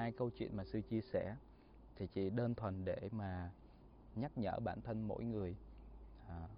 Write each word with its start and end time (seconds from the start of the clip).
hai 0.00 0.12
câu 0.12 0.30
chuyện 0.30 0.56
mà 0.56 0.64
sư 0.64 0.80
chia 0.90 1.00
sẻ 1.00 1.36
thì 1.96 2.06
chỉ 2.06 2.30
đơn 2.30 2.54
thuần 2.54 2.84
để 2.84 3.08
mà 3.12 3.50
nhắc 4.16 4.38
nhở 4.38 4.60
bản 4.60 4.80
thân 4.80 5.08
mỗi 5.08 5.24
người 5.24 5.56
à, 6.28 6.48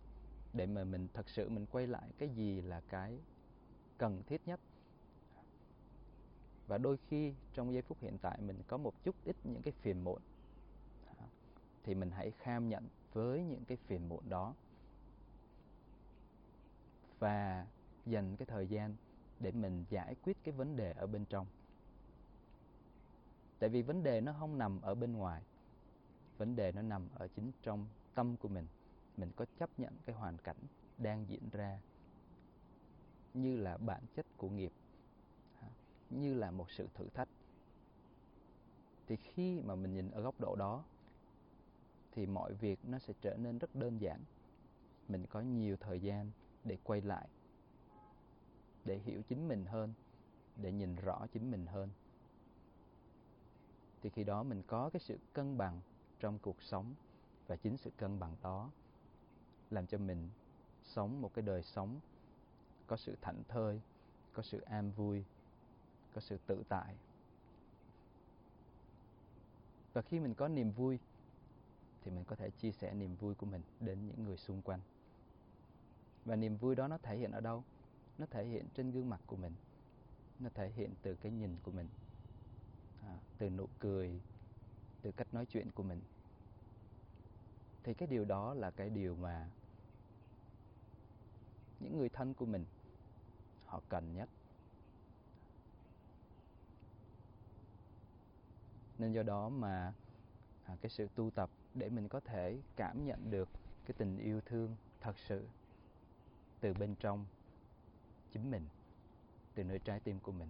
để 0.53 0.67
mà 0.67 0.85
mình 0.85 1.09
thật 1.15 1.29
sự 1.29 1.49
mình 1.49 1.67
quay 1.67 1.87
lại 1.87 2.09
cái 2.19 2.29
gì 2.29 2.61
là 2.63 2.81
cái 2.89 3.19
cần 3.99 4.23
thiết 4.27 4.41
nhất. 4.47 4.61
Và 6.67 6.79
đôi 6.79 6.97
khi 7.09 7.35
trong 7.55 7.73
giây 7.73 7.83
phút 7.83 7.99
hiện 8.01 8.19
tại 8.23 8.39
mình 8.41 8.63
có 8.67 8.77
một 8.77 9.05
chút 9.05 9.17
ít 9.25 9.37
những 9.45 9.63
cái 9.63 9.73
phiền 9.73 10.05
muộn 10.05 10.21
à, 11.19 11.27
thì 11.85 11.95
mình 11.95 12.11
hãy 12.11 12.31
kham 12.31 12.69
nhận 12.69 12.89
với 13.13 13.45
những 13.45 13.65
cái 13.65 13.79
phiền 13.87 14.09
muộn 14.09 14.29
đó. 14.29 14.55
Và 17.19 17.67
dành 18.07 18.37
cái 18.37 18.47
thời 18.47 18.67
gian 18.67 18.97
để 19.41 19.53
mình 19.53 19.85
giải 19.91 20.15
quyết 20.23 20.37
cái 20.45 20.55
vấn 20.55 20.77
đề 20.77 20.93
ở 20.93 21.07
bên 21.07 21.25
trong 21.25 21.47
tại 23.63 23.69
vì 23.69 23.83
vấn 23.83 24.03
đề 24.03 24.21
nó 24.21 24.35
không 24.39 24.59
nằm 24.59 24.81
ở 24.81 24.95
bên 24.95 25.13
ngoài. 25.13 25.43
Vấn 26.39 26.57
đề 26.57 26.73
nó 26.73 26.83
nằm 26.83 27.09
ở 27.15 27.29
chính 27.29 27.51
trong 27.63 27.87
tâm 28.15 28.37
của 28.37 28.49
mình. 28.49 28.67
Mình 29.17 29.31
có 29.37 29.47
chấp 29.59 29.71
nhận 29.79 29.97
cái 30.05 30.17
hoàn 30.17 30.39
cảnh 30.39 30.57
đang 30.99 31.29
diễn 31.29 31.49
ra 31.53 31.81
như 33.35 33.57
là 33.57 33.77
bản 33.77 34.03
chất 34.17 34.27
của 34.37 34.49
nghiệp 34.49 34.73
như 36.11 36.35
là 36.35 36.51
một 36.51 36.71
sự 36.71 36.89
thử 36.95 37.09
thách. 37.15 37.29
Thì 39.07 39.17
khi 39.17 39.61
mà 39.61 39.75
mình 39.75 39.95
nhìn 39.95 40.11
ở 40.11 40.23
góc 40.23 40.41
độ 40.41 40.57
đó, 40.57 40.85
thì 42.13 42.27
mọi 42.27 42.55
việc 42.55 42.79
nó 42.85 42.99
sẽ 42.99 43.15
trở 43.21 43.37
nên 43.37 43.59
rất 43.59 43.75
đơn 43.75 44.01
giản. 44.01 44.21
Mình 45.09 45.27
có 45.27 45.41
nhiều 45.41 45.77
thời 45.77 46.01
gian 46.01 46.31
để 46.65 46.79
quay 46.85 47.01
lại, 47.01 47.29
để 48.85 48.99
hiểu 48.99 49.23
chính 49.29 49.49
mình 49.49 49.65
hơn, 49.65 49.93
để 50.57 50.73
nhìn 50.73 50.97
rõ 50.97 51.27
chính 51.33 51.51
mình 51.51 51.67
hơn 51.67 51.89
thì 54.03 54.11
khi 54.11 54.25
đó 54.25 54.43
mình 54.43 54.63
có 54.67 54.91
cái 54.93 55.01
sự 55.01 55.19
cân 55.33 55.59
bằng 55.59 55.81
trong 56.21 56.39
cuộc 56.39 56.63
sống. 56.63 56.95
Và 57.47 57.57
chính 57.57 57.77
sự 57.77 57.91
cân 57.97 58.19
bằng 58.19 58.37
đó 58.43 58.71
làm 59.71 59.87
cho 59.87 59.99
mình 59.99 60.29
sống 60.85 61.21
một 61.21 61.35
cái 61.35 61.43
đời 61.43 61.63
sống 61.63 62.01
có 62.87 62.97
sự 62.97 63.17
thảnh 63.21 63.43
thơi, 63.49 63.81
có 64.33 64.43
sự 64.43 64.61
an 64.61 64.91
vui, 64.91 65.25
có 66.15 66.21
sự 66.21 66.39
tự 66.47 66.63
tại. 66.69 66.95
Và 69.93 70.03
khi 70.03 70.21
mình 70.21 70.35
có 70.35 70.49
niềm 70.49 70.71
vui, 70.71 70.99
thì 72.05 72.11
mình 72.11 72.25
có 72.25 72.37
thể 72.37 72.51
chia 72.51 72.73
sẻ 72.73 72.95
niềm 72.95 73.17
vui 73.17 73.35
của 73.35 73.47
mình 73.47 73.63
đến 73.81 74.07
những 74.07 74.25
người 74.25 74.37
xung 74.37 74.63
quanh. 74.63 74.81
Và 76.25 76.37
niềm 76.37 76.57
vui 76.57 76.75
đó 76.75 76.89
nó 76.89 76.99
thể 76.99 77.17
hiện 77.17 77.33
ở 77.33 77.41
đâu? 77.41 77.65
Nó 78.19 78.27
thể 78.31 78.47
hiện 78.47 78.67
trên 78.75 78.91
gương 78.91 79.11
mặt 79.11 79.21
của 79.27 79.37
mình. 79.37 79.53
Nó 80.39 80.51
thể 80.55 80.71
hiện 80.71 80.91
từ 81.03 81.15
cái 81.15 81.33
nhìn 81.33 81.57
của 81.63 81.71
mình 81.71 81.89
từ 83.43 83.51
nụ 83.51 83.69
cười 83.79 84.21
từ 85.03 85.13
cách 85.13 85.35
nói 85.35 85.47
chuyện 85.47 85.71
của 85.71 85.83
mình. 85.83 86.01
Thì 87.83 87.95
cái 87.95 88.09
điều 88.09 88.25
đó 88.25 88.55
là 88.55 88.71
cái 88.71 88.91
điều 88.91 89.17
mà 89.17 89.49
những 91.81 91.99
người 91.99 92.09
thân 92.09 92.35
của 92.35 92.47
mình 92.47 92.65
họ 93.67 93.81
cần 93.89 94.15
nhất. 94.15 94.29
Nên 98.99 99.13
do 99.13 99.23
đó 99.23 99.49
mà 99.49 99.93
à, 100.65 100.77
cái 100.81 100.91
sự 100.91 101.09
tu 101.15 101.31
tập 101.31 101.51
để 101.75 101.89
mình 101.89 102.09
có 102.09 102.21
thể 102.21 102.59
cảm 102.77 103.05
nhận 103.05 103.31
được 103.31 103.49
cái 103.87 103.95
tình 103.99 104.19
yêu 104.19 104.41
thương 104.41 104.77
thật 105.01 105.19
sự 105.19 105.47
từ 106.61 106.75
bên 106.75 106.95
trong 106.95 107.27
chính 108.31 108.51
mình 108.51 108.67
từ 109.55 109.65
nơi 109.65 109.79
trái 109.79 110.01
tim 110.01 110.21
của 110.21 110.33
mình 110.33 110.49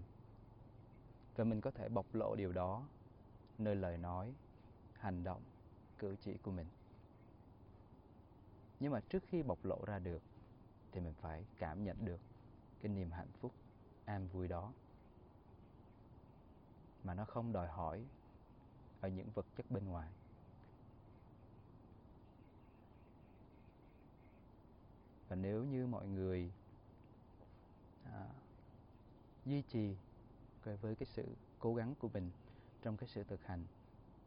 và 1.37 1.45
mình 1.45 1.61
có 1.61 1.71
thể 1.71 1.89
bộc 1.89 2.15
lộ 2.15 2.35
điều 2.35 2.53
đó 2.53 2.83
nơi 3.59 3.77
lời 3.77 3.99
nói 3.99 4.35
hành 4.93 5.25
động 5.25 5.43
cử 5.99 6.17
chỉ 6.21 6.37
của 6.43 6.51
mình. 6.51 6.67
Nhưng 8.81 8.93
mà 8.93 9.01
trước 9.01 9.23
khi 9.29 9.43
bộc 9.43 9.65
lộ 9.65 9.85
ra 9.87 9.99
được 9.99 10.23
thì 10.93 11.01
mình 11.01 11.15
phải 11.21 11.45
cảm 11.59 11.85
nhận 11.85 12.05
được 12.05 12.21
cái 12.81 12.93
niềm 12.93 13.11
hạnh 13.11 13.33
phúc 13.41 13.53
an 14.05 14.29
vui 14.29 14.49
đó. 14.49 14.73
Mà 17.05 17.15
nó 17.15 17.25
không 17.25 17.53
đòi 17.53 17.69
hỏi 17.69 18.05
ở 19.01 19.09
những 19.09 19.31
vật 19.35 19.47
chất 19.57 19.71
bên 19.71 19.85
ngoài. 19.85 20.09
Và 25.29 25.37
nếu 25.37 25.65
như 25.65 25.87
mọi 25.87 26.07
người 26.07 26.53
à, 28.05 28.27
duy 29.45 29.63
trì 29.63 29.97
với 30.65 30.95
cái 30.95 31.07
sự 31.07 31.25
cố 31.59 31.75
gắng 31.75 31.95
của 31.99 32.09
mình 32.09 32.31
trong 32.83 32.97
cái 32.97 33.09
sự 33.09 33.25
thực 33.25 33.45
hành. 33.45 33.65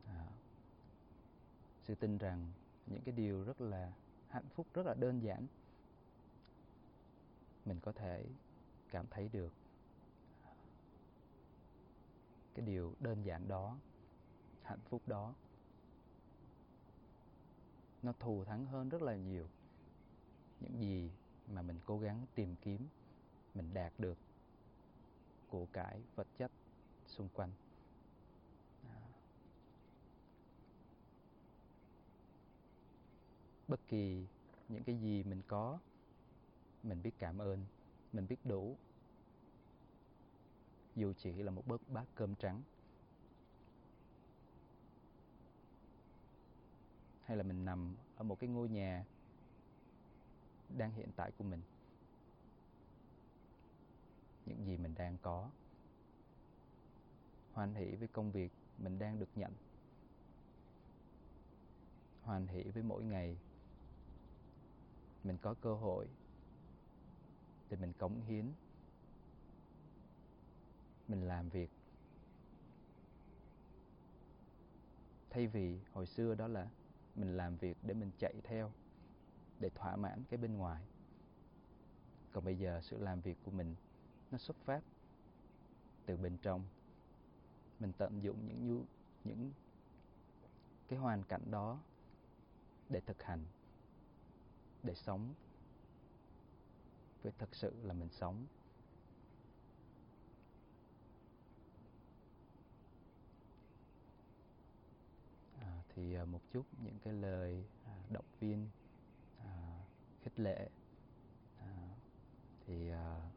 À, 0.07 0.25
sự 1.83 1.95
tin 1.95 2.17
rằng 2.17 2.51
những 2.85 3.01
cái 3.01 3.15
điều 3.15 3.43
rất 3.43 3.61
là 3.61 3.91
hạnh 4.29 4.49
phúc 4.55 4.67
rất 4.73 4.85
là 4.85 4.93
đơn 4.93 5.19
giản 5.23 5.47
mình 7.65 7.79
có 7.79 7.91
thể 7.91 8.25
cảm 8.89 9.05
thấy 9.09 9.29
được 9.29 9.53
cái 12.55 12.65
điều 12.65 12.93
đơn 12.99 13.25
giản 13.25 13.47
đó 13.47 13.77
hạnh 14.63 14.79
phúc 14.89 15.01
đó. 15.07 15.33
Nó 18.03 18.13
thù 18.19 18.43
thắng 18.43 18.65
hơn 18.65 18.89
rất 18.89 19.01
là 19.01 19.15
nhiều 19.15 19.47
những 20.59 20.79
gì 20.79 21.11
mà 21.47 21.61
mình 21.61 21.79
cố 21.85 21.99
gắng 21.99 22.25
tìm 22.35 22.55
kiếm 22.61 22.87
mình 23.53 23.73
đạt 23.73 23.93
được 23.97 24.17
của 25.55 25.65
cải 25.73 26.01
vật 26.15 26.27
chất 26.37 26.51
xung 27.07 27.29
quanh. 27.33 27.51
Bất 33.67 33.79
kỳ 33.87 34.25
những 34.69 34.83
cái 34.83 34.95
gì 34.95 35.23
mình 35.23 35.41
có, 35.47 35.79
mình 36.83 37.01
biết 37.03 37.11
cảm 37.19 37.37
ơn, 37.37 37.65
mình 38.13 38.27
biết 38.27 38.35
đủ. 38.43 38.77
Dù 40.95 41.13
chỉ 41.17 41.33
là 41.33 41.51
một 41.51 41.67
bớt 41.67 41.89
bát 41.89 42.05
cơm 42.15 42.35
trắng. 42.35 42.61
Hay 47.23 47.37
là 47.37 47.43
mình 47.43 47.65
nằm 47.65 47.95
ở 48.15 48.23
một 48.23 48.39
cái 48.39 48.49
ngôi 48.49 48.69
nhà 48.69 49.05
đang 50.77 50.91
hiện 50.91 51.09
tại 51.15 51.31
của 51.37 51.43
mình 51.43 51.61
những 54.45 54.65
gì 54.65 54.77
mình 54.77 54.95
đang 54.97 55.17
có. 55.21 55.49
Hoan 57.53 57.75
hỷ 57.75 57.95
với 57.95 58.07
công 58.07 58.31
việc 58.31 58.51
mình 58.77 58.99
đang 58.99 59.19
được 59.19 59.29
nhận. 59.35 59.51
Hoan 62.23 62.47
hỷ 62.47 62.63
với 62.63 62.83
mỗi 62.83 63.03
ngày 63.03 63.37
mình 65.23 65.37
có 65.41 65.53
cơ 65.61 65.73
hội 65.73 66.07
để 67.69 67.77
mình 67.77 67.93
cống 67.93 68.21
hiến, 68.21 68.45
mình 71.07 71.27
làm 71.27 71.49
việc. 71.49 71.69
Thay 75.29 75.47
vì 75.47 75.79
hồi 75.93 76.05
xưa 76.05 76.35
đó 76.35 76.47
là 76.47 76.67
mình 77.15 77.37
làm 77.37 77.57
việc 77.57 77.77
để 77.83 77.93
mình 77.93 78.11
chạy 78.19 78.33
theo, 78.43 78.71
để 79.59 79.69
thỏa 79.69 79.95
mãn 79.95 80.23
cái 80.29 80.37
bên 80.37 80.57
ngoài. 80.57 80.83
Còn 82.31 82.45
bây 82.45 82.57
giờ 82.57 82.81
sự 82.83 82.97
làm 82.97 83.21
việc 83.21 83.37
của 83.43 83.51
mình 83.51 83.75
nó 84.31 84.37
xuất 84.37 84.57
phát 84.65 84.81
từ 86.05 86.17
bên 86.17 86.37
trong. 86.41 86.63
Mình 87.79 87.91
tận 87.97 88.23
dụng 88.23 88.47
những 88.47 88.67
nhu 88.67 88.83
những 89.23 89.51
cái 90.87 90.99
hoàn 90.99 91.23
cảnh 91.23 91.51
đó 91.51 91.79
để 92.89 92.99
thực 92.99 93.23
hành 93.23 93.45
để 94.83 94.95
sống. 94.95 95.33
Với 97.23 97.33
thật 97.37 97.49
sự 97.51 97.73
là 97.83 97.93
mình 97.93 98.09
sống. 98.11 98.45
À, 105.59 105.83
thì 105.89 106.15
à, 106.15 106.25
một 106.25 106.41
chút 106.53 106.65
những 106.83 106.97
cái 107.03 107.13
lời 107.13 107.63
à, 107.85 107.95
động 108.09 108.25
viên 108.39 108.69
à, 109.39 109.79
khích 110.23 110.39
lệ. 110.39 110.69
À, 111.59 111.89
thì 112.65 112.89
à, 112.89 113.29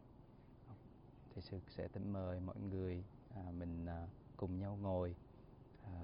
thì 1.38 1.42
sư 1.42 1.58
sẽ 1.68 1.88
tính 1.88 2.12
mời 2.12 2.40
mọi 2.40 2.56
người 2.70 3.04
à, 3.34 3.42
mình 3.58 3.86
à, 3.86 4.06
cùng 4.36 4.58
nhau 4.58 4.78
ngồi 4.82 5.14
à, 5.84 5.94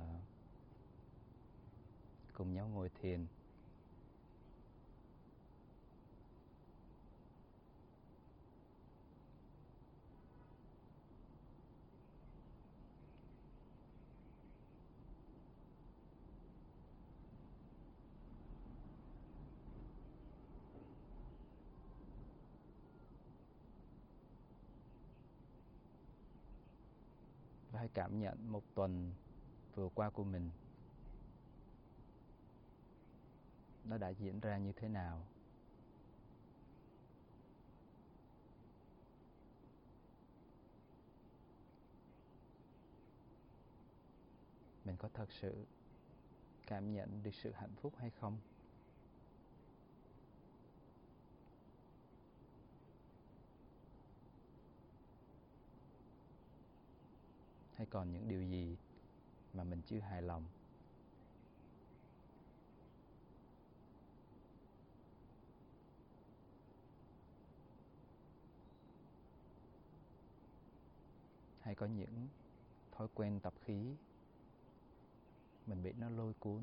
cùng 2.33 2.55
nhau 2.55 2.69
ngồi 2.75 2.91
thiền. 3.03 3.27
Hãy 27.85 27.91
cảm 27.95 28.21
nhận 28.21 28.53
một 28.53 28.63
tuần 28.75 29.13
vừa 29.75 29.89
qua 29.95 30.11
của 30.11 30.25
mình. 30.25 30.51
Nó 33.85 33.99
đã 33.99 34.09
diễn 34.09 34.41
ra 34.41 34.59
như 34.59 34.73
thế 34.73 34.89
nào? 34.89 35.27
Mình 44.85 44.97
có 44.97 45.09
thật 45.15 45.33
sự 45.41 45.67
cảm 46.67 46.93
nhận 46.93 47.23
được 47.23 47.35
sự 47.35 47.53
hạnh 47.53 47.75
phúc 47.81 47.93
hay 47.99 48.11
không? 48.11 48.39
Hay 57.77 57.87
còn 57.87 58.13
những 58.13 58.29
điều 58.29 58.43
gì 58.43 58.77
mà 59.55 59.65
mình 59.65 59.83
chưa 59.87 59.99
hài 59.99 60.23
lòng? 60.23 60.45
Hay 71.61 71.75
có 71.75 71.87
những 71.87 72.29
thói 72.93 73.09
quen 73.15 73.41
tập 73.41 73.55
khí 73.61 73.95
mình 75.67 75.83
bị 75.83 75.93
nó 75.93 76.11
lôi 76.11 76.35
cuốn? 76.35 76.63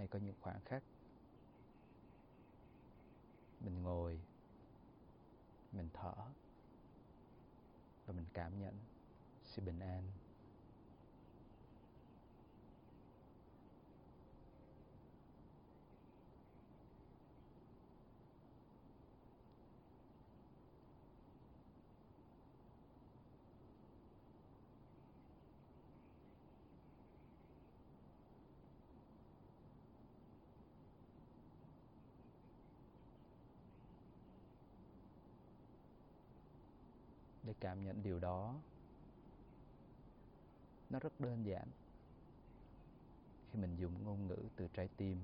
Hay 0.00 0.06
có 0.06 0.18
những 0.18 0.34
khoảng 0.40 0.60
khắc 0.64 0.82
mình 3.60 3.82
ngồi, 3.82 4.20
mình 5.72 5.88
thở 5.92 6.14
và 8.06 8.12
mình 8.12 8.24
cảm 8.32 8.60
nhận 8.60 8.74
sự 9.44 9.62
bình 9.62 9.78
an. 9.78 10.02
Để 37.50 37.54
cảm 37.60 37.84
nhận 37.84 38.02
điều 38.02 38.18
đó. 38.18 38.54
Nó 40.90 40.98
rất 40.98 41.20
đơn 41.20 41.46
giản. 41.46 41.68
Khi 43.52 43.58
mình 43.58 43.76
dùng 43.76 44.04
ngôn 44.04 44.26
ngữ 44.26 44.38
từ 44.56 44.68
trái 44.72 44.88
tim, 44.96 45.18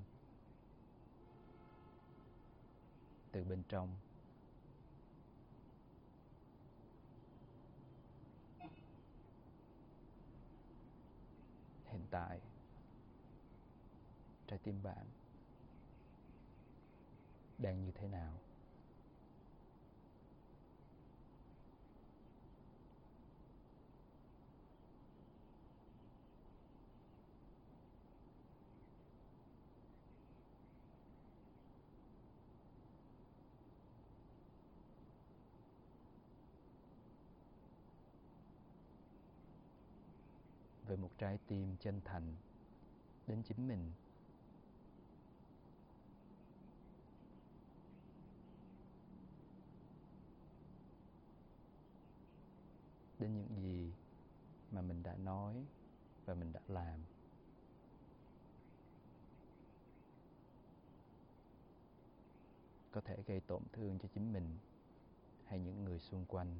từ 3.31 3.43
bên 3.43 3.63
trong, 3.69 3.95
hiện 11.85 12.01
tại, 12.11 12.39
trái 14.47 14.59
tim 14.63 14.83
bạn 14.83 15.05
đang 17.57 17.85
như 17.85 17.91
thế 17.91 18.07
nào? 18.07 18.33
Về 40.87 40.95
một 40.95 41.11
trái 41.17 41.39
tim 41.47 41.75
chân 41.79 42.01
thành 42.05 42.35
đến 43.27 43.43
chính 43.43 43.67
mình. 43.67 43.91
Đến 53.19 53.35
những 53.35 53.61
gì 53.61 53.91
mà 54.71 54.81
mình 54.81 55.03
đã 55.03 55.15
nói 55.15 55.65
và 56.25 56.33
mình 56.33 56.53
đã 56.53 56.59
làm. 56.67 56.99
Có 62.91 63.01
thể 63.01 63.23
gây 63.27 63.39
tổn 63.39 63.61
thương 63.73 63.99
cho 63.99 64.09
chính 64.13 64.33
mình 64.33 64.57
hay 65.45 65.59
những 65.59 65.83
người 65.83 65.99
xung 65.99 66.25
quanh. 66.25 66.57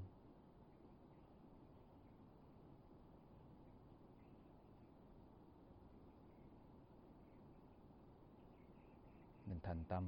Mình 9.50 9.60
thành 9.64 9.84
tâm 9.88 10.04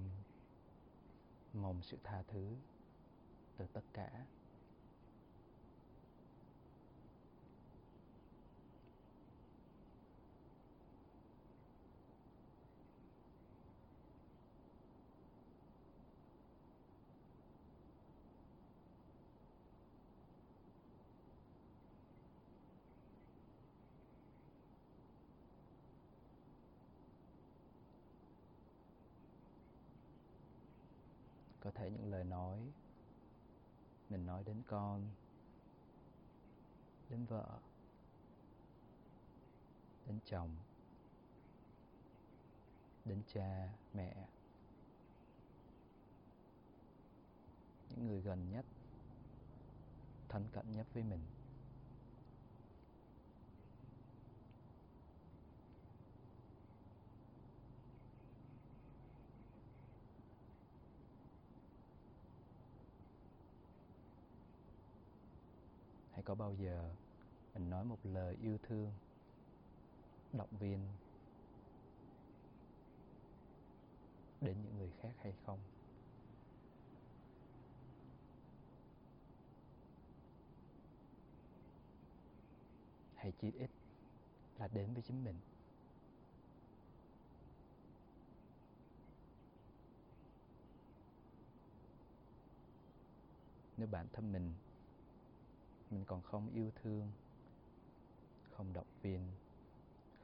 mong 1.53 1.81
sự 1.81 1.97
tha 2.03 2.23
thứ 2.27 2.55
từ 3.57 3.65
tất 3.73 3.83
cả. 3.93 4.25
Có 31.69 31.75
thể 31.79 31.89
những 31.89 32.11
lời 32.11 32.23
nói. 32.23 32.59
Mình 34.09 34.25
nói 34.25 34.43
đến 34.43 34.61
con, 34.67 35.09
đến 37.09 37.25
vợ, 37.25 37.59
đến 40.05 40.19
chồng, 40.25 40.49
đến 43.05 43.21
cha, 43.33 43.69
mẹ. 43.93 44.15
Những 47.89 48.07
người 48.07 48.21
gần 48.21 48.49
nhất, 48.51 48.65
thân 50.29 50.47
cận 50.53 50.71
nhất 50.71 50.87
với 50.93 51.03
mình 51.03 51.21
hay 66.18 66.18
có 66.29 66.35
bao 66.35 66.53
giờ 66.53 66.89
mình 67.53 67.69
nói 67.69 67.85
một 67.85 67.97
lời 68.03 68.37
yêu 68.41 68.57
thương, 68.63 68.91
động 70.33 70.57
viên 70.59 70.79
đến 74.41 74.57
những 74.63 74.77
người 74.77 74.91
khác 75.01 75.11
hay 75.17 75.33
không? 75.45 75.59
Hay 83.15 83.33
chỉ 83.41 83.51
ít 83.51 83.69
là 84.59 84.67
đến 84.67 84.93
với 84.93 85.03
chính 85.03 85.23
mình? 85.23 85.35
Nếu 93.77 93.87
bản 93.87 94.07
thân 94.13 94.31
mình 94.31 94.53
mình 95.89 96.05
còn 96.05 96.21
không 96.21 96.49
yêu 96.53 96.71
thương, 96.83 97.11
không 98.51 98.73
động 98.73 98.87
viên, 99.01 99.21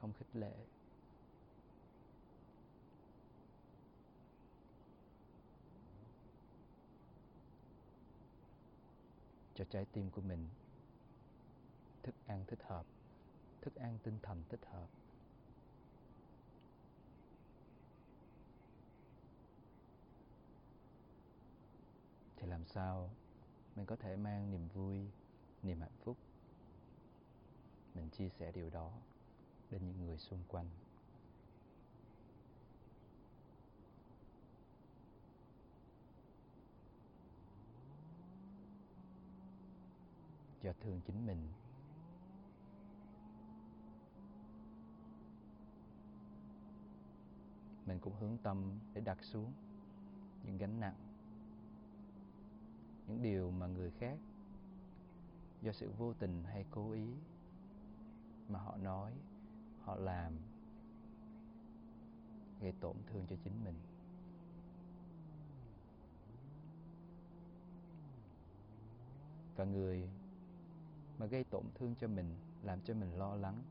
không 0.00 0.12
khích 0.12 0.36
lệ. 0.36 0.54
Cho 9.54 9.64
trái 9.70 9.84
tim 9.92 10.10
của 10.10 10.20
mình 10.20 10.48
thức 12.02 12.14
ăn 12.26 12.44
thích 12.46 12.62
hợp, 12.62 12.86
thức 13.60 13.74
ăn 13.74 13.98
tinh 14.02 14.18
thần 14.22 14.42
thích 14.48 14.60
hợp. 14.70 14.86
Thì 22.36 22.46
làm 22.46 22.66
sao 22.66 23.10
mình 23.76 23.86
có 23.86 23.96
thể 23.96 24.16
mang 24.16 24.50
niềm 24.50 24.68
vui 24.74 25.10
niềm 25.62 25.80
hạnh 25.80 25.96
phúc. 26.04 26.16
Mình 27.94 28.08
chia 28.10 28.28
sẻ 28.28 28.52
điều 28.52 28.70
đó 28.70 28.92
đến 29.70 29.86
những 29.86 30.06
người 30.06 30.18
xung 30.18 30.40
quanh. 30.48 30.66
Do 40.62 40.72
thương 40.80 41.00
chính 41.06 41.26
mình. 41.26 41.48
Mình 47.86 47.98
cũng 48.00 48.16
hướng 48.20 48.38
tâm 48.42 48.78
để 48.94 49.00
đặt 49.00 49.24
xuống 49.24 49.52
những 50.44 50.58
gánh 50.58 50.80
nặng, 50.80 50.96
những 53.06 53.22
điều 53.22 53.50
mà 53.50 53.66
người 53.66 53.90
khác 53.90 54.18
do 55.62 55.72
sự 55.72 55.90
vô 55.98 56.12
tình 56.12 56.44
hay 56.44 56.64
cố 56.70 56.92
ý 56.92 57.06
mà 58.48 58.58
họ 58.58 58.76
nói, 58.76 59.12
họ 59.84 59.96
làm 59.96 60.32
gây 62.60 62.72
tổn 62.80 62.96
thương 63.06 63.26
cho 63.30 63.36
chính 63.44 63.64
mình. 63.64 63.74
Và 69.56 69.64
người 69.64 70.08
mà 71.18 71.26
gây 71.26 71.44
tổn 71.44 71.64
thương 71.74 71.94
cho 71.94 72.08
mình, 72.08 72.36
làm 72.62 72.80
cho 72.84 72.94
mình 72.94 73.18
lo 73.18 73.34
lắng, 73.34 73.62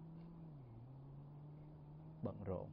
bận 2.23 2.35
rộn. 2.45 2.67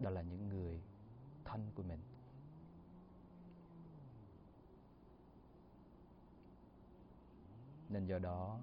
Đó 0.00 0.10
là 0.10 0.22
những 0.22 0.48
người 0.48 0.80
thân 1.44 1.70
của 1.74 1.82
mình. 1.82 2.00
Nên 7.88 8.06
do 8.06 8.18
đó 8.18 8.58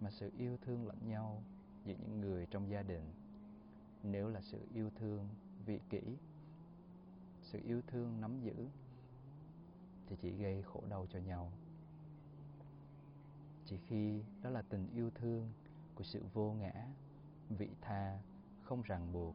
mà 0.00 0.10
sự 0.10 0.30
yêu 0.38 0.56
thương 0.62 0.86
lẫn 0.86 1.08
nhau 1.08 1.42
giữa 1.84 1.94
những 1.94 2.20
người 2.20 2.46
trong 2.46 2.70
gia 2.70 2.82
đình. 2.82 3.12
Nếu 4.02 4.28
là 4.28 4.40
sự 4.40 4.66
yêu 4.74 4.90
thương 4.94 5.28
vị 5.66 5.80
kỷ, 5.90 6.16
sự 7.42 7.60
yêu 7.64 7.82
thương 7.86 8.20
nắm 8.20 8.40
giữ, 8.40 8.68
thì 10.06 10.16
chỉ 10.20 10.30
gây 10.30 10.62
khổ 10.62 10.82
đau 10.88 11.06
cho 11.10 11.18
nhau. 11.18 11.52
Chỉ 13.64 13.76
khi 13.76 14.22
đó 14.42 14.50
là 14.50 14.62
tình 14.62 14.88
yêu 14.94 15.10
thương 15.14 15.52
của 15.94 16.04
sự 16.04 16.22
vô 16.32 16.52
ngã, 16.52 16.86
vị 17.48 17.68
tha, 17.80 18.18
không 18.62 18.82
ràng 18.82 19.12
buộc, 19.12 19.34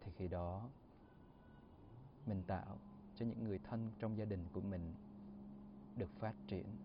thì 0.00 0.12
khi 0.16 0.28
đó 0.28 0.68
mình 2.26 2.42
tạo 2.46 2.78
cho 3.14 3.26
những 3.26 3.44
người 3.44 3.58
thân 3.58 3.90
trong 3.98 4.18
gia 4.18 4.24
đình 4.24 4.46
của 4.52 4.60
mình 4.60 4.94
được 5.98 6.10
phát 6.18 6.34
triển 6.46 6.76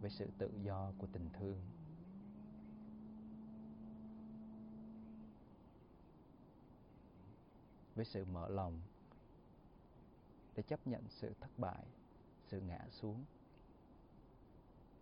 với 0.00 0.10
sự 0.10 0.30
tự 0.38 0.50
do 0.62 0.92
của 0.98 1.06
tình 1.12 1.30
thương. 1.32 1.58
Với 7.94 8.04
sự 8.04 8.24
mở 8.24 8.48
lòng 8.48 8.80
để 10.56 10.62
chấp 10.62 10.86
nhận 10.86 11.08
sự 11.08 11.34
thất 11.40 11.58
bại, 11.58 11.86
sự 12.46 12.60
ngã 12.60 12.88
xuống. 12.90 13.24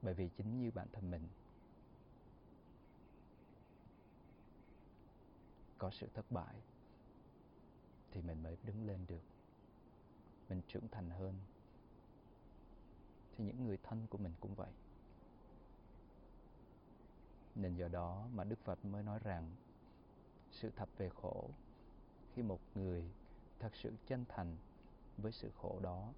Bởi 0.02 0.14
vì 0.14 0.28
chính 0.36 0.58
như 0.58 0.70
bản 0.70 0.88
thân 0.92 1.10
mình, 1.10 1.28
có 5.78 5.90
sự 5.90 6.08
thất 6.14 6.30
bại 6.30 6.54
thì 8.10 8.22
mình 8.22 8.42
mới 8.42 8.56
đứng 8.64 8.86
lên 8.86 9.06
được, 9.06 9.22
mình 10.48 10.62
trưởng 10.68 10.88
thành 10.88 11.10
hơn 11.10 11.34
thì 13.40 13.46
những 13.46 13.66
người 13.66 13.78
thân 13.82 14.06
của 14.10 14.18
mình 14.18 14.32
cũng 14.40 14.54
vậy. 14.54 14.70
Nên 17.54 17.76
do 17.76 17.88
đó 17.88 18.28
mà 18.32 18.44
đức 18.44 18.58
phật 18.64 18.84
mới 18.84 19.02
nói 19.02 19.18
rằng, 19.24 19.56
sự 20.50 20.70
thật 20.76 20.88
về 20.96 21.08
khổ, 21.08 21.50
khi 22.34 22.42
một 22.42 22.60
người 22.74 23.04
thật 23.58 23.76
sự 23.76 23.92
chân 24.06 24.24
thành 24.28 24.56
với 25.16 25.32
sự 25.32 25.50
khổ 25.56 25.80
đó, 25.82 26.12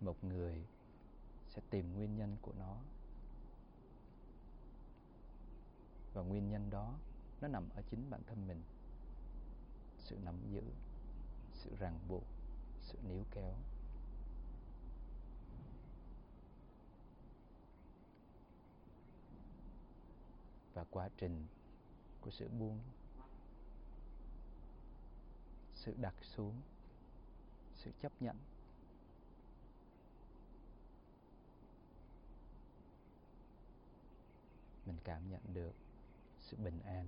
một 0.00 0.24
người 0.24 0.64
sẽ 1.48 1.62
tìm 1.70 1.94
nguyên 1.94 2.16
nhân 2.16 2.36
của 2.42 2.52
nó. 2.58 2.76
Và 6.14 6.22
nguyên 6.22 6.50
nhân 6.50 6.70
đó, 6.70 6.94
nó 7.40 7.48
nằm 7.48 7.68
ở 7.74 7.82
chính 7.90 8.10
bản 8.10 8.20
thân 8.26 8.48
mình. 8.48 8.62
Sự 9.98 10.18
nắm 10.24 10.34
giữ, 10.52 10.62
sự 11.52 11.70
ràng 11.78 11.98
buộc, 12.08 12.24
sự 12.80 12.98
níu 13.08 13.24
kéo. 13.30 13.54
Và 20.74 20.84
quá 20.90 21.08
trình 21.16 21.46
của 22.20 22.30
sự 22.30 22.48
buông, 22.48 22.80
sự 25.74 25.94
đặt 26.00 26.14
xuống, 26.22 26.60
sự 27.74 27.90
chấp 28.00 28.12
nhận. 28.22 28.36
Mình 34.86 34.96
cảm 35.04 35.30
nhận 35.30 35.40
được 35.54 35.74
sự 36.40 36.56
bình 36.56 36.80
an, 36.80 37.06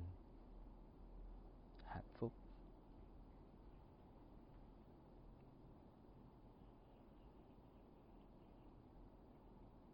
hạnh 1.84 2.08
phúc. 2.18 2.32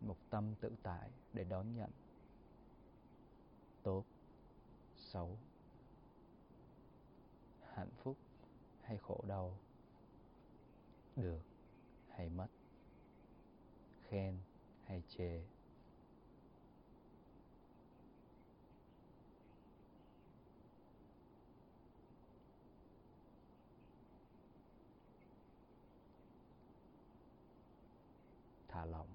Một 0.00 0.16
tâm 0.30 0.54
tự 0.60 0.72
tại 0.82 1.10
để 1.32 1.44
đón 1.44 1.74
nhận 1.76 1.90
tốt. 3.90 4.04
Xấu. 4.96 5.38
Hạnh 7.74 7.90
phúc 8.02 8.16
hay 8.82 8.98
khổ 8.98 9.24
đau. 9.28 9.56
Được 11.16 11.40
hay 12.08 12.28
mất. 12.28 12.48
Khen 14.08 14.38
hay 14.84 15.02
chê 15.08 15.42
thả 28.68 28.84
lỏng 28.84 29.08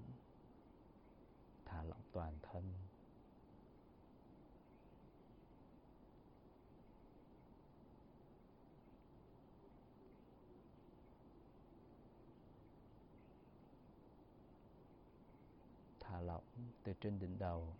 thả 1.64 1.82
lỏng 1.82 2.02
toàn 2.12 2.38
thân 2.42 2.72
thả 16.36 16.72
từ 16.84 16.92
trên 17.00 17.18
đỉnh 17.18 17.38
đầu. 17.38 17.74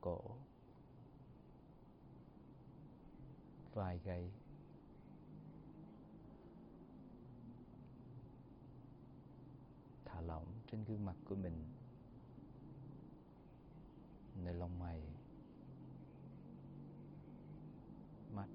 Cổ. 0.00 0.20
Vai 3.74 3.98
gáy 4.04 4.30
thả 10.04 10.20
lỏng 10.20 10.46
trên 10.70 10.84
gương 10.84 11.04
mặt 11.04 11.16
của 11.28 11.34
mình. 11.34 11.64
Nơi 14.44 14.54
lông 14.54 14.78
mày 14.78 15.02
mắt 18.36 18.48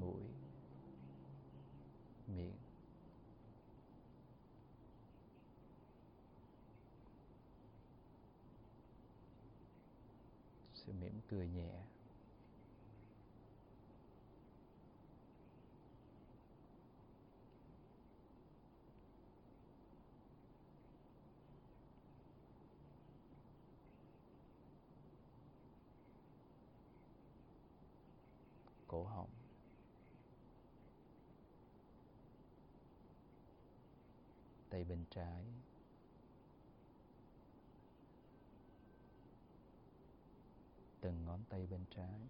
mũi 0.00 0.22
miệng 2.26 2.56
sự 10.74 10.91
mỉm 11.02 11.20
cười 11.28 11.48
nhẹ. 11.48 11.82
Cổ 28.86 29.04
họng. 29.04 29.28
Tay 34.70 34.84
bên 34.84 35.04
trái. 35.10 35.44
Từng 41.02 41.24
ngón 41.24 41.40
tay 41.48 41.66
bên 41.66 41.84
trái. 41.90 42.20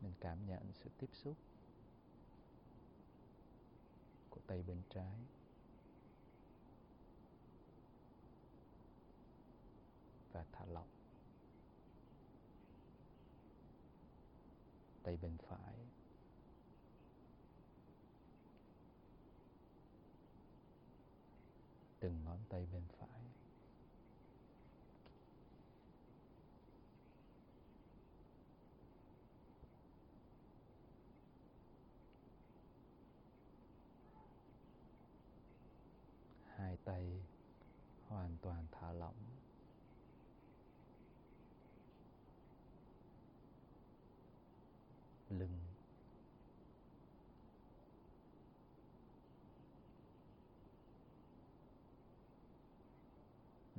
Mình 0.00 0.12
cảm 0.20 0.46
nhận 0.46 0.72
sự 0.72 0.90
tiếp 0.98 1.10
xúc 1.12 1.36
của 4.30 4.40
tay 4.46 4.62
bên 4.62 4.82
trái. 4.90 5.14
Và 10.32 10.44
thả 10.52 10.64
lỏng. 10.64 10.88
Tay 15.02 15.16
bên 15.16 15.36
phải. 15.38 15.71
Từng 22.02 22.24
ngón 22.24 22.38
tay 22.48 22.66
bên 22.72 22.82
phải 22.98 23.20
hai 36.56 36.76
tay 36.84 37.22
hoàn 38.08 38.36
toàn 38.42 38.66
thả 38.72 38.92
lỏng 38.92 39.31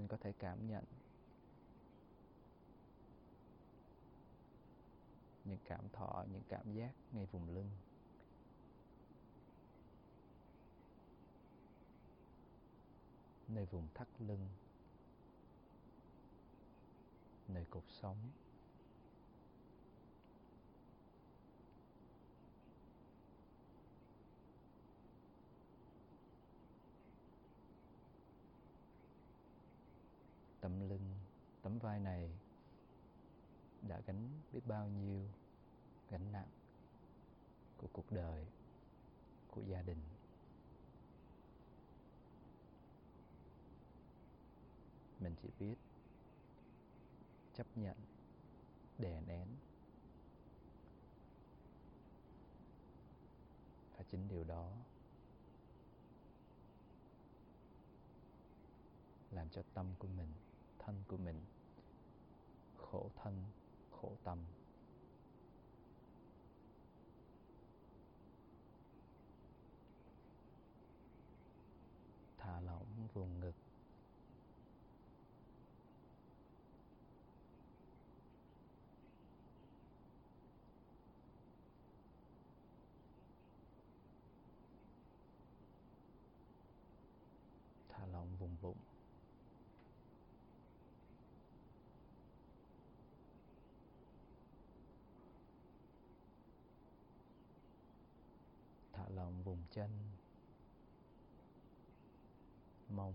mình 0.04 0.08
có 0.08 0.18
thể 0.18 0.34
cảm 0.40 0.68
nhận 0.68 0.84
những 5.46 5.60
cảm 5.66 5.90
thọ, 5.94 6.26
những 6.32 6.44
cảm 6.50 6.74
giác 6.74 6.92
ngay 7.12 7.26
vùng 7.26 7.50
lưng. 7.50 7.70
Nơi 13.48 13.66
vùng 13.66 13.88
thắt 13.94 14.08
lưng, 14.20 14.48
nơi 17.48 17.66
cột 17.70 17.84
sống. 17.88 18.18
Tấm 30.64 30.90
lưng, 30.90 31.16
tấm 31.62 31.80
vai 31.80 32.00
này 32.00 32.30
đã 33.82 34.02
gánh 34.06 34.30
biết 34.52 34.60
bao 34.68 34.88
nhiêu 34.88 35.28
gánh 36.10 36.32
nặng 36.32 36.48
của 37.78 37.88
cuộc 37.94 38.12
đời, 38.12 38.46
của 39.52 39.62
gia 39.62 39.82
đình. 39.82 39.98
Mình 45.20 45.36
chỉ 45.42 45.50
biết 45.60 45.76
chấp 47.54 47.68
nhận, 47.76 47.98
đè 48.98 49.22
nén. 49.22 49.48
Và 53.98 54.04
chính 54.12 54.28
điều 54.28 54.44
đó 54.44 54.72
làm 59.32 59.50
cho 59.50 59.64
tâm 59.74 59.86
của 60.00 60.08
mình 60.08 60.43
thân 60.86 61.04
của 61.08 61.18
mình. 61.18 61.42
Khổ 62.78 63.10
thân, 63.24 63.44
khổ 63.92 64.12
tâm. 64.24 64.38
Thả 72.38 72.62
lỏng 72.62 73.08
vùng 73.14 73.40
ngực. 73.40 73.56
Thả 87.90 88.06
lỏng 88.06 88.36
vùng 88.40 88.58
bụng 88.62 88.78
thả 98.94 99.10
lỏng 99.16 99.33
vùng 99.44 99.64
chân. 99.72 99.90
Mông 102.90 103.14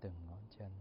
từng 0.00 0.26
ngón 0.26 0.38
chân 0.58 0.72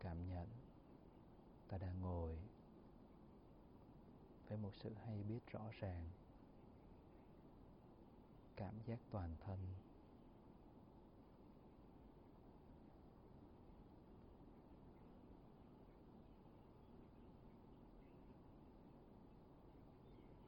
cảm 0.00 0.28
nhận 0.28 0.48
ta 1.68 1.78
đang 1.78 2.00
ngồi 2.00 2.36
với 4.48 4.58
một 4.74 4.80
sự 4.82 4.94
hay 5.06 5.22
biết 5.22 5.40
rõ 5.50 5.70
ràng. 5.80 6.04
Cảm 8.56 8.74
giác 8.86 8.98
toàn 9.10 9.36
thân. 9.40 9.58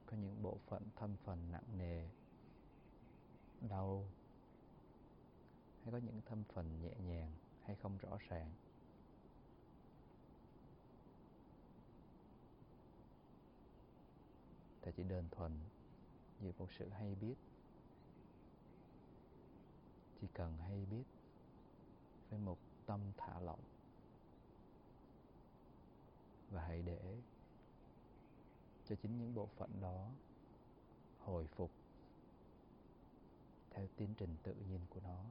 Có 0.05 0.17
những 0.17 0.43
bộ 0.43 0.57
phận 0.67 0.83
thân 0.95 1.15
phần 1.23 1.51
nặng 1.51 1.77
nề, 1.77 2.07
đau, 3.69 4.05
hay 5.83 5.91
có 5.91 5.97
những 5.97 6.21
thân 6.25 6.43
phần 6.53 6.81
nhẹ 6.81 6.93
nhàng 6.99 7.31
hay 7.61 7.75
không 7.75 7.97
rõ 7.97 8.17
ràng. 8.29 8.51
Ta 14.87 14.91
chỉ 14.91 15.03
đơn 15.03 15.27
thuần 15.31 15.51
như 16.39 16.51
một 16.57 16.71
sự 16.71 16.89
hay 16.89 17.15
biết. 17.15 17.35
Chỉ 20.21 20.27
cần 20.33 20.57
hay 20.57 20.85
biết 20.91 21.03
với 22.29 22.39
một 22.39 22.57
tâm 22.85 22.99
thả 23.17 23.39
lỏng. 23.39 23.59
Và 26.51 26.61
hãy 26.61 26.81
để 26.81 27.21
cho 28.89 28.95
chính 28.95 29.17
những 29.17 29.35
bộ 29.35 29.45
phận 29.45 29.69
đó 29.81 30.09
hồi 31.19 31.47
phục 31.47 31.71
theo 33.71 33.87
tiến 33.97 34.13
trình 34.17 34.35
tự 34.43 34.53
nhiên 34.53 34.81
của 34.89 34.99
nó 35.03 35.23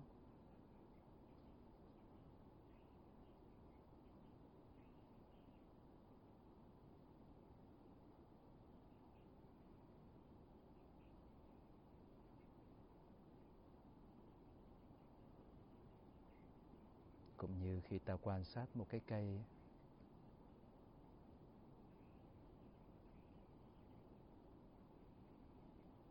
cũng 17.36 17.62
như 17.62 17.75
khi 17.88 17.98
ta 17.98 18.16
quan 18.22 18.44
sát 18.44 18.66
một 18.76 18.86
cái 18.90 19.00
cây 19.06 19.40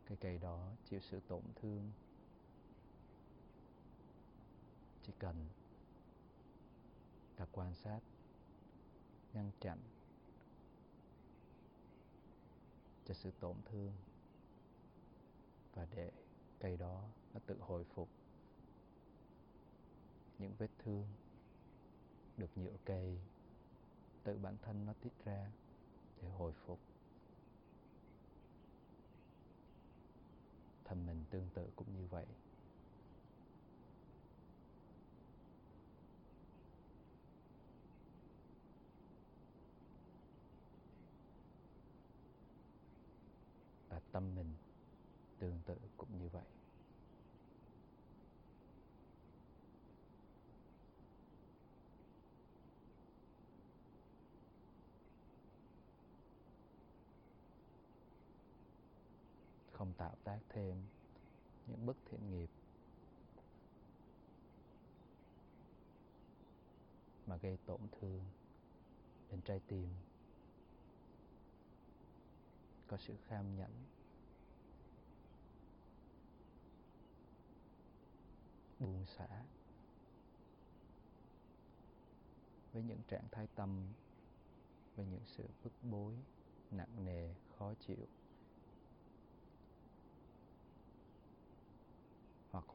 cái 0.06 0.16
cây 0.20 0.38
đó 0.38 0.72
chịu 0.88 1.00
sự 1.00 1.20
tổn 1.28 1.42
thương 1.60 1.92
chỉ 5.02 5.12
cần 5.18 5.46
ta 7.36 7.46
quan 7.52 7.74
sát, 7.74 8.00
ngăn 9.32 9.50
chặn 9.60 9.78
cho 13.04 13.14
sự 13.14 13.30
tổn 13.40 13.56
thương 13.64 13.92
và 15.74 15.86
để 15.94 16.10
cây 16.60 16.76
đó 16.76 17.04
nó 17.34 17.40
tự 17.46 17.56
hồi 17.60 17.84
phục 17.84 18.08
những 20.38 20.54
vết 20.58 20.70
thương 20.78 21.06
được 22.36 22.50
nhựa 22.56 22.76
cây 22.84 23.18
tự 24.24 24.38
bản 24.38 24.56
thân 24.62 24.86
nó 24.86 24.92
tiết 25.02 25.24
ra 25.24 25.50
để 26.22 26.28
hồi 26.28 26.52
phục. 26.52 26.78
Thân 30.84 31.06
mình 31.06 31.24
tương 31.30 31.48
tự 31.54 31.70
cũng 31.76 31.86
như 31.94 32.06
vậy. 32.06 32.26
Và 43.88 44.00
tâm 44.12 44.34
mình 44.34 44.54
tương 45.38 45.60
tự 45.66 45.76
cũng 45.96 46.18
như 46.18 46.28
vậy. 46.28 46.44
Không 59.86 59.94
tạo 59.94 60.16
tác 60.24 60.38
thêm 60.48 60.76
những 61.66 61.86
bức 61.86 61.96
thiện 62.10 62.30
nghiệp 62.30 62.50
mà 67.26 67.36
gây 67.36 67.58
tổn 67.66 67.80
thương 68.00 68.24
đến 69.30 69.40
trái 69.44 69.60
tim. 69.66 69.88
Có 72.86 72.96
sự 72.96 73.14
kham 73.26 73.56
nhẫn. 73.56 73.70
Buông 78.80 79.06
xả. 79.06 79.44
Với 82.72 82.82
những 82.82 83.00
trạng 83.08 83.28
thái 83.30 83.48
tâm, 83.54 83.86
với 84.96 85.06
những 85.06 85.24
sự 85.26 85.44
bức 85.64 85.72
bối, 85.82 86.14
nặng 86.70 87.04
nề, 87.04 87.34
khó 87.58 87.74
chịu. 87.86 88.06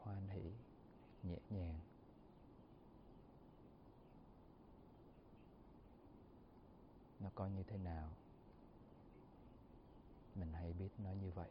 Hoan 0.04 0.28
hỷ, 0.30 0.52
nhẹ 1.24 1.38
nhàng. 1.50 1.80
Nó 7.20 7.30
có 7.36 7.48
như 7.48 7.64
thế 7.64 7.78
nào? 7.78 8.10
Mình 10.36 10.54
hay 10.54 10.74
biết 10.74 10.90
nó 10.98 11.12
như 11.12 11.32
vậy. 11.32 11.50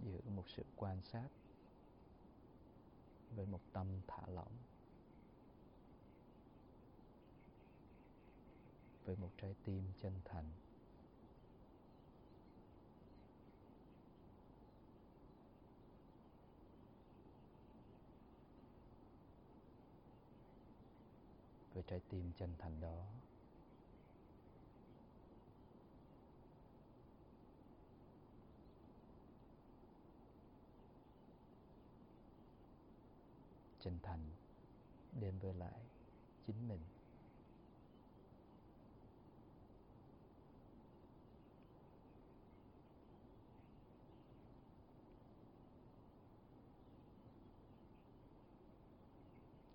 Giữ 0.00 0.20
một 0.36 0.44
sự 0.48 0.64
quan 0.76 1.02
sát 1.02 1.28
với 3.36 3.46
một 3.46 3.60
tâm 3.72 3.86
thả 4.06 4.26
lỏng 4.26 4.52
với 9.04 9.16
một 9.16 9.30
trái 9.36 9.54
tim 9.64 9.82
chân 10.02 10.12
thành. 10.24 10.50
Với 21.74 21.82
trái 21.86 22.00
tim 22.08 22.32
chân 22.38 22.54
thành 22.58 22.80
đó 22.80 23.06
chân 33.82 33.98
thành 34.02 34.30
đến 35.20 35.38
với 35.38 35.54
lại 35.54 35.80
chính 36.46 36.68
mình. 36.68 36.80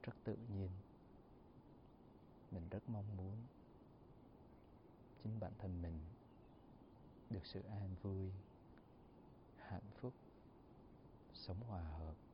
Rất 0.03 0.13
tự 0.23 0.35
nhiên, 0.53 0.69
mình 2.51 2.69
rất 2.69 2.89
mong 2.89 3.17
muốn 3.17 3.35
chính 5.23 5.39
bản 5.39 5.51
thân 5.59 5.81
mình 5.81 5.99
được 7.29 7.45
sự 7.45 7.61
an 7.61 7.95
vui, 8.01 8.31
hạnh 9.57 9.91
phúc, 10.01 10.13
sống 11.33 11.61
hòa 11.67 11.81
hợp 11.81 12.26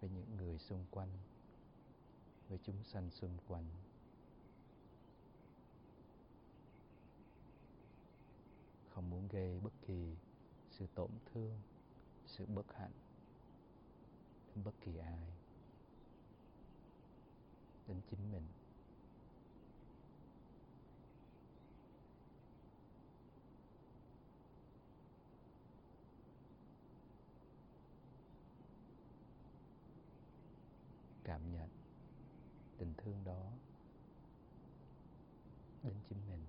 với 0.00 0.10
những 0.10 0.36
người 0.36 0.58
xung 0.58 0.84
quanh, 0.90 1.08
với 2.48 2.58
chúng 2.62 2.84
sanh 2.84 3.10
xung 3.10 3.38
quanh. 3.48 3.64
Không 8.88 9.10
muốn 9.10 9.28
gây 9.28 9.60
bất 9.60 9.72
kỳ 9.86 10.16
sự 10.70 10.86
tổn 10.94 11.10
thương, 11.32 11.60
sự 12.26 12.46
bất 12.46 12.74
hạnh 12.74 12.92
đến 14.54 14.64
bất 14.64 14.74
kỳ 14.80 14.96
ai, 14.96 15.32
đến 17.86 18.00
chính 18.10 18.32
mình. 18.32 18.46
Cảm 31.40 31.52
nhận 31.52 31.68
tình 32.78 32.94
thương 32.96 33.24
đó 33.24 33.52
đến 35.82 35.94
chính 36.08 36.18
mình. 36.28 36.44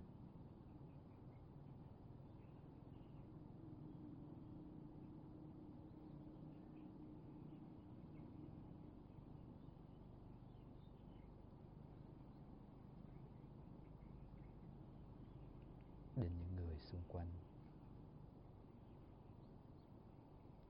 Đến 16.15 16.32
những 16.39 16.56
người 16.56 16.80
xung 16.80 17.04
quanh, 17.08 17.27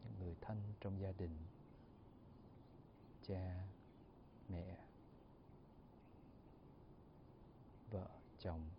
những 0.04 0.20
người 0.20 0.36
thân 0.42 0.58
trong 0.82 1.02
gia 1.02 1.12
đình, 1.12 1.38
cha 3.28 3.71
mẹ 4.52 4.78
vợ 7.90 8.08
chồng 8.40 8.70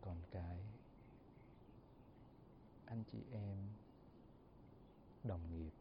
con 0.00 0.16
cái 0.30 0.58
anh 2.86 3.04
chị 3.12 3.18
em 3.32 3.58
đồng 5.24 5.50
nghiệp 5.50 5.72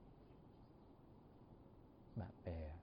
bạn 2.16 2.32
bè 2.46 2.76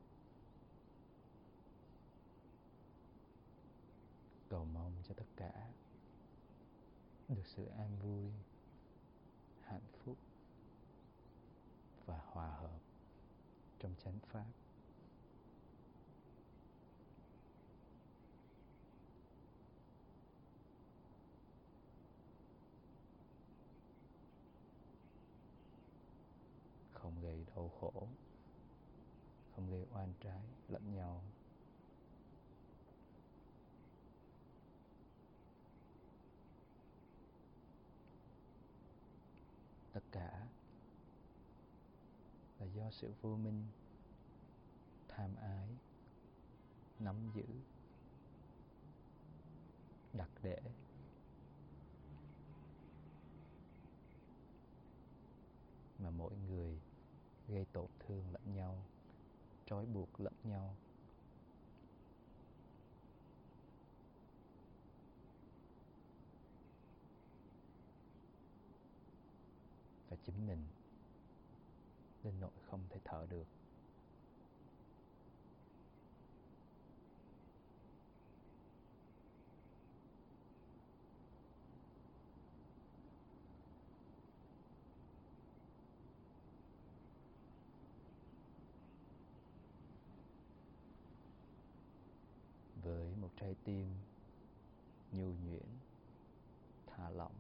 cầu 4.49 4.65
mong 4.65 4.93
cho 5.09 5.15
tất 5.15 5.27
cả 5.37 5.73
được 7.29 7.47
sự 7.47 7.67
an 7.67 7.99
vui 8.03 8.33
hạnh 9.63 9.87
phúc 10.05 10.17
và 12.07 12.21
hòa 12.27 12.49
hợp 12.49 12.81
trong 13.79 13.95
chánh 14.05 14.19
pháp 14.33 14.47
không 27.17 27.25
gây 27.25 27.45
đau 27.57 27.71
khổ, 27.81 28.09
không 29.55 29.71
gây 29.71 29.87
oan 29.95 30.13
trái, 30.21 30.43
lẫn 30.69 30.95
nhau. 30.95 31.23
Tất 39.93 40.01
cả 40.13 40.47
là 42.59 42.67
do 42.67 42.91
sự 42.91 43.13
vô 43.21 43.37
minh, 43.37 43.67
tham 45.09 45.37
ái, 45.37 45.69
nắm 46.99 47.31
giữ, 47.35 47.47
đặt 50.13 50.31
để. 50.43 50.61
Mà 55.99 56.11
mỗi 56.11 56.37
người 56.37 56.81
gây 57.49 57.67
tổn 57.73 57.87
thương 58.01 58.33
lẫn 58.33 58.55
nhau 58.55 58.85
trói 59.67 59.87
buộc 59.87 60.21
lẫn 60.21 60.35
nhau. 60.45 60.77
Và 70.09 70.17
chính 70.27 70.47
mình 70.47 70.67
đến 72.23 72.35
nỗi 72.41 72.51
không 72.71 72.81
thể 72.91 73.01
thở 73.05 73.27
được 73.31 73.47
với 92.87 93.15
một 93.21 93.31
trái 93.47 93.55
tim 93.65 93.87
nhu 95.13 95.33
nhuyễn, 95.45 95.69
thả 96.87 97.11
lỏng. 97.11 97.35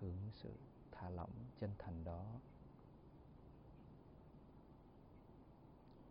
Hướng 0.00 0.30
sự 0.32 0.52
thả 0.92 1.10
lỏng 1.10 1.30
chân 1.60 1.70
thành 1.78 2.04
đó. 2.04 2.26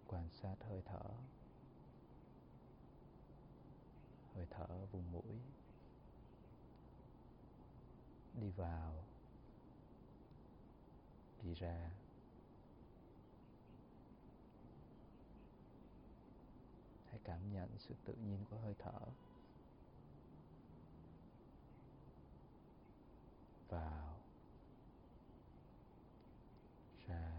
Quan 0.08 0.30
sát 0.30 0.56
hơi 0.60 0.82
thở. 0.86 1.10
Hơi 4.36 4.46
thở 4.50 4.86
vùng 4.92 5.12
mũi. 5.12 5.40
Đi 8.42 8.50
vào. 8.52 9.04
Đi 11.44 11.54
ra 11.54 11.92
hãy 17.11 17.11
cảm 17.24 17.54
nhận 17.54 17.70
sự 17.78 17.96
tự 18.06 18.14
nhiên 18.14 18.46
của 18.50 18.58
hơi 18.58 18.76
thở. 18.80 19.00
Vào. 23.70 24.18
Ra. 27.08 27.32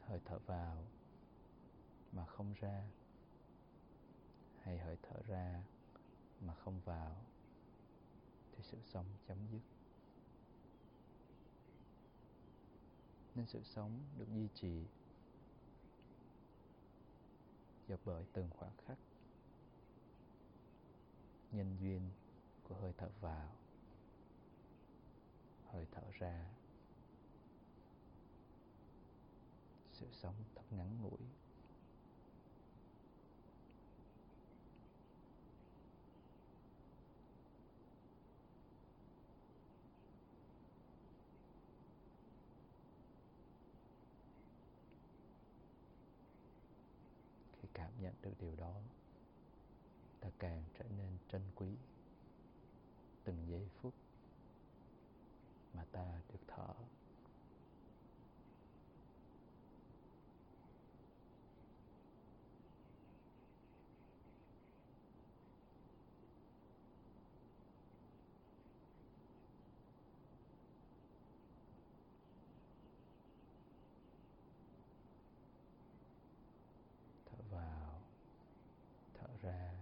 Hơi 0.00 0.20
thở 0.24 0.38
vào 0.46 0.84
mà 2.12 2.26
không 2.26 2.54
ra, 2.60 2.82
hay 4.62 4.78
hơi 4.78 4.96
thở 5.02 5.16
ra 5.26 5.62
mà 6.40 6.54
không 6.54 6.80
vào? 6.84 7.16
Sự 8.70 8.78
sống 8.92 9.06
chấm 9.28 9.38
dứt. 9.52 9.60
Nên 13.34 13.46
sự 13.46 13.62
sống 13.64 14.00
được 14.18 14.26
duy 14.34 14.48
trì 14.54 14.84
do 17.88 17.96
bởi 18.04 18.24
từng 18.32 18.50
khoảnh 18.50 18.76
khắc 18.86 18.98
nhân 21.52 21.76
duyên 21.80 22.10
của 22.68 22.74
hơi 22.74 22.92
thở 22.98 23.08
vào, 23.20 23.48
hơi 25.66 25.86
thở 25.92 26.02
ra. 26.18 26.50
Sự 29.92 30.06
sống 30.12 30.34
thật 30.54 30.62
ngắn 30.70 31.02
ngủi 31.02 31.18
khi 47.62 47.68
cảm 47.74 47.87
nhận 47.98 48.14
được 48.22 48.34
điều 48.40 48.56
đó, 48.56 48.74
ta 50.20 50.28
càng 50.38 50.62
trở 50.78 50.84
nên 50.98 51.18
trân 51.28 51.42
quý 51.54 51.68
từng 53.24 53.46
giây 53.48 53.68
phút 53.80 53.94
mà 55.74 55.84
ta 55.92 56.20
được 56.28 56.40
thở 56.46 56.74
thở 77.26 77.36
vào 77.50 78.00
thở 79.14 79.28
ra 79.42 79.78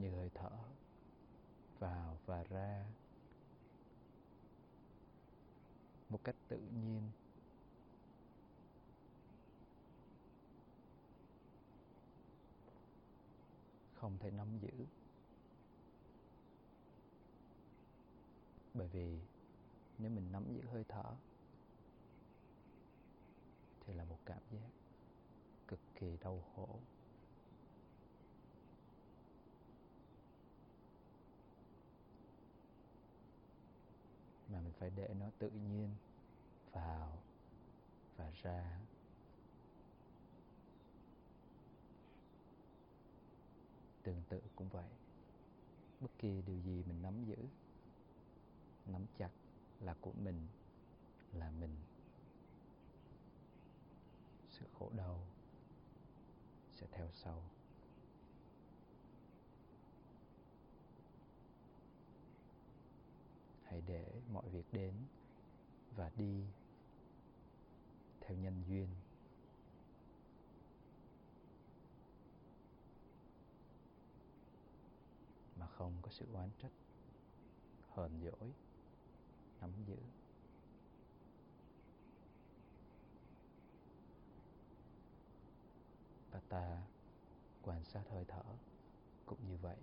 như 0.00 0.10
hơi 0.10 0.30
thở 0.34 0.50
vào 1.78 2.18
và 2.26 2.44
ra 2.44 2.86
một 6.08 6.24
cách 6.24 6.36
tự 6.48 6.58
nhiên. 6.58 7.02
Không 13.94 14.18
thể 14.18 14.30
nắm 14.30 14.58
giữ. 14.58 14.86
Bởi 18.74 18.88
vì 18.88 19.18
nếu 19.98 20.10
mình 20.10 20.32
nắm 20.32 20.54
giữ 20.54 20.62
hơi 20.72 20.84
thở 20.88 21.14
thì 23.80 23.94
là 23.94 24.04
một 24.04 24.18
cảm 24.24 24.42
giác 24.52 24.70
cực 25.68 25.80
kỳ 25.94 26.16
đau 26.16 26.44
khổ. 26.54 26.68
Mà 34.58 34.64
mình 34.64 34.72
phải 34.78 34.90
để 34.96 35.08
nó 35.20 35.26
tự 35.38 35.50
nhiên 35.50 35.88
vào 36.72 37.18
và 38.16 38.30
ra. 38.42 38.78
Tương 44.02 44.22
tự 44.28 44.40
cũng 44.56 44.68
vậy. 44.68 44.88
Bất 46.00 46.10
kỳ 46.18 46.42
điều 46.46 46.58
gì 46.60 46.82
mình 46.86 47.02
nắm 47.02 47.24
giữ, 47.24 47.36
nắm 48.86 49.06
chặt 49.18 49.30
là 49.80 49.94
của 50.00 50.12
mình, 50.12 50.46
là 51.32 51.50
mình. 51.50 51.76
Sự 54.50 54.66
khổ 54.78 54.90
đau 54.96 55.20
sẽ 56.74 56.86
theo 56.92 57.08
sau 57.12 57.42
hãy 63.68 63.82
để 63.86 64.04
mọi 64.32 64.48
việc 64.48 64.57
đến 64.72 64.92
và 65.96 66.10
đi 66.16 66.44
theo 68.20 68.36
nhân 68.36 68.62
duyên. 68.68 68.88
Mà 75.56 75.66
không 75.66 75.92
có 76.02 76.10
sự 76.10 76.26
oán 76.32 76.50
trách, 76.62 76.72
hờn 77.90 78.20
dỗi, 78.24 78.52
nắm 79.60 79.70
giữ. 79.86 79.96
Và 86.30 86.40
ta 86.48 86.82
quan 87.62 87.84
sát 87.84 88.02
hơi 88.10 88.24
thở 88.28 88.42
cũng 89.26 89.38
như 89.48 89.56
vậy 89.56 89.76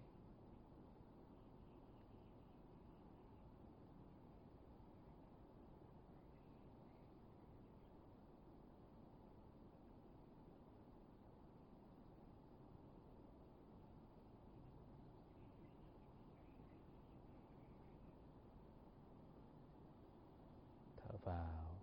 thở 20.98 21.18
vào 21.24 21.80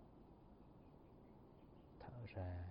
thở 1.99 2.22
ra. 2.35 2.63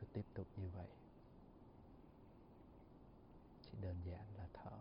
Cứ 0.00 0.06
tiếp 0.12 0.24
tục 0.34 0.46
như 0.56 0.68
vậy. 0.68 0.88
Chỉ 3.62 3.78
đơn 3.80 3.96
giản 4.04 4.24
là 4.36 4.48
thở. 4.52 4.78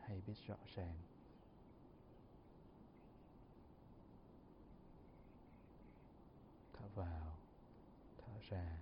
Hay 0.00 0.22
biết 0.26 0.34
rõ 0.46 0.56
ràng. 0.74 0.96
Thở 6.72 6.88
vào 6.94 7.31
thở 8.52 8.81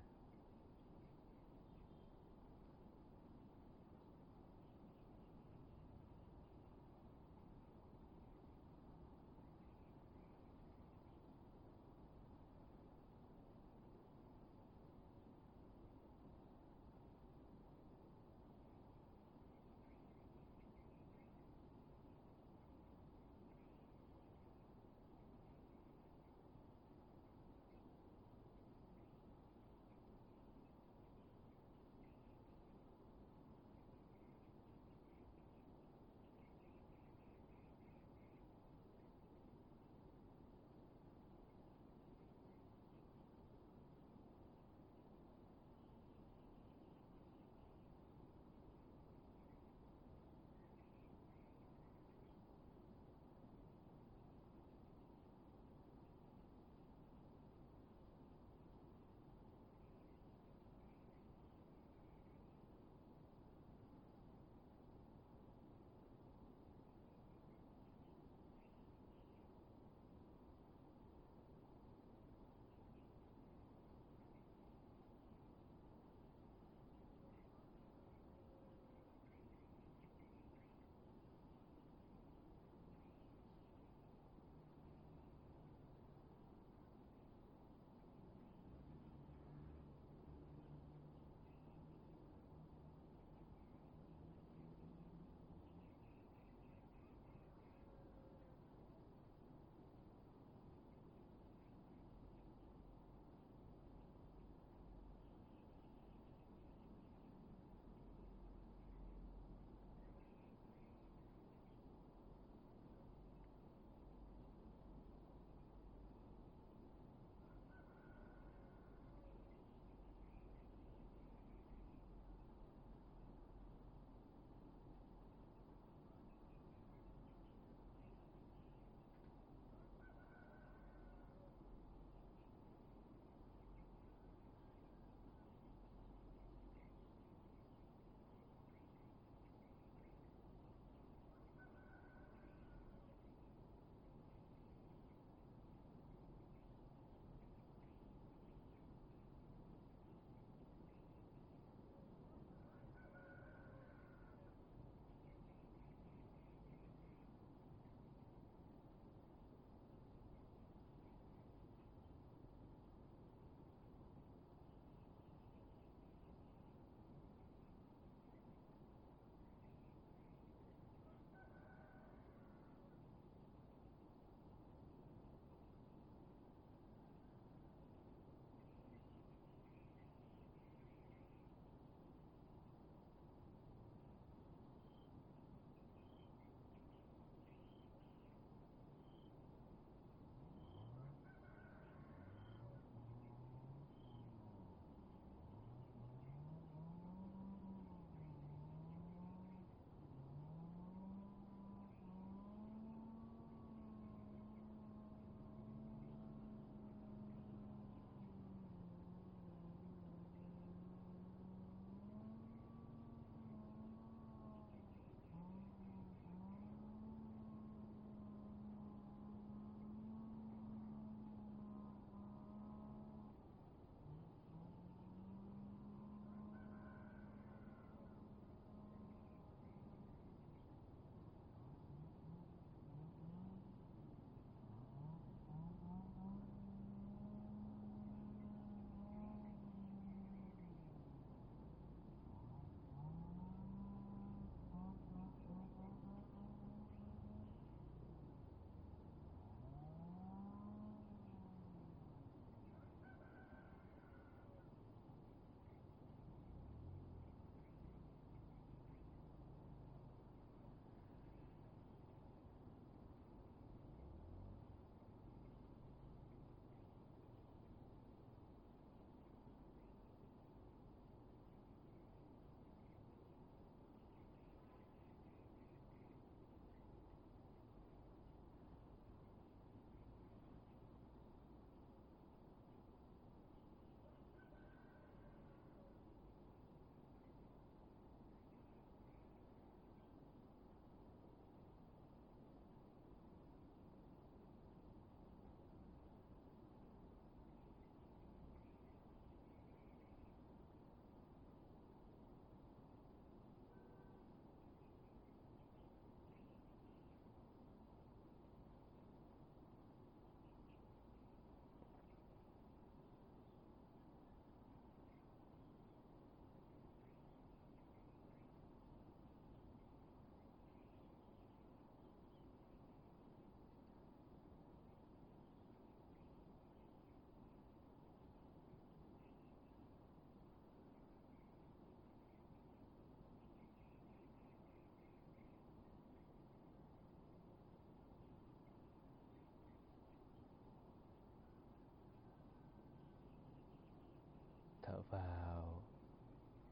vào 345.11 345.83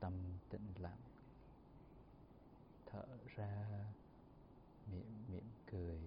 tâm 0.00 0.12
tĩnh 0.50 0.74
lặng 0.78 1.02
thở 2.86 3.04
ra 3.36 3.68
miệng 4.92 5.24
mỉm 5.32 5.44
cười 5.70 6.00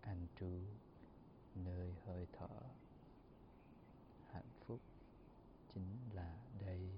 an 0.00 0.26
trú 0.40 0.50
nơi 1.54 1.94
hơi 2.06 2.26
thở 2.38 2.60
hạnh 4.32 4.50
phúc 4.66 4.80
chính 5.74 5.96
là 6.14 6.36
đây 6.60 6.90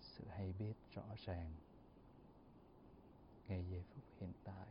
sự 0.00 0.24
hay 0.36 0.41
biết 0.58 0.74
rõ 0.94 1.04
ràng. 1.24 1.54
Ngay 3.48 3.64
giây 3.70 3.82
phút 3.94 4.04
hiện 4.20 4.32
tại 4.44 4.66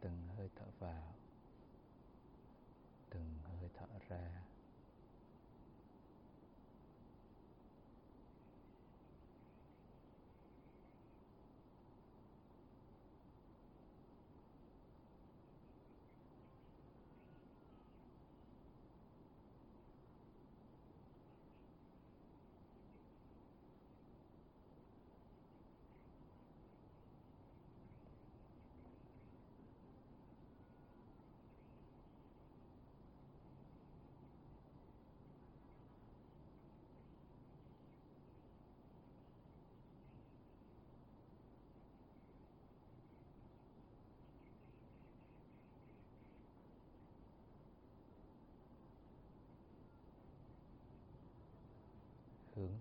từng 0.00 0.28
hơi 0.36 0.50
thở 0.56 0.66
vào 0.78 1.14
từng 3.10 3.38
hơi 3.44 3.70
thở 3.74 3.86
ra 4.08 4.46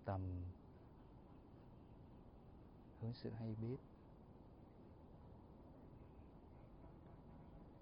tầm 0.05 0.21
tâm. 0.21 0.43
Hướng 3.01 3.13
sự 3.13 3.29
hay 3.29 3.55
biết. 3.55 3.77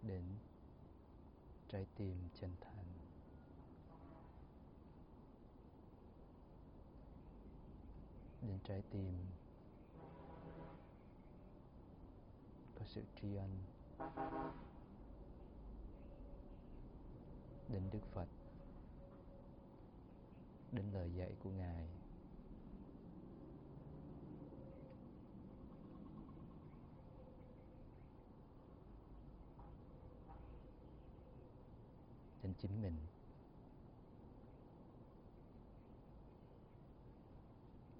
Đến 0.01 0.24
trái 1.69 1.86
tim 1.95 2.17
chân 2.41 2.55
thành. 2.61 2.86
Đến 8.41 8.59
trái 8.63 8.84
tim 8.91 9.13
có 12.80 12.86
sự 12.86 13.03
tri 13.21 13.36
ân. 13.36 13.63
Đến 17.69 17.89
đức 17.91 18.01
phật. 18.11 18.28
Đến 20.71 20.91
lời 20.91 21.13
dạy 21.13 21.36
của 21.43 21.49
ngài 21.49 21.88
đến 32.43 32.53
chính 32.64 32.82
mình. 32.82 32.97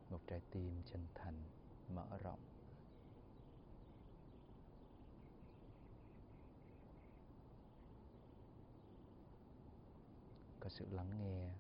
Một 0.10 0.20
trái 0.28 0.42
tim 0.52 0.82
chân 0.86 1.08
thành, 1.16 1.44
mở 1.90 2.18
rộng. 2.24 2.40
Có 10.60 10.70
sự 10.70 10.86
lắng 10.92 11.20
nghe 11.20 11.52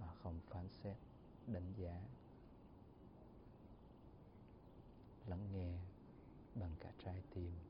mà 0.00 0.14
không 0.22 0.40
phán 0.48 0.68
xét, 0.68 0.96
đánh 1.46 1.72
giá. 1.76 2.00
Lắng 5.26 5.48
nghe 5.52 5.78
bằng 6.54 6.74
cả 6.80 6.92
trái 7.04 7.22
tim. 7.34 7.65